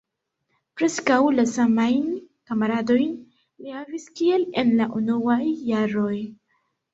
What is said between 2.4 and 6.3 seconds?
kamaradojn li havis kiel en la unuaj jaroj.